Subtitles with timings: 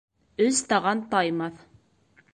[0.45, 1.63] Өс таған таймаҫ.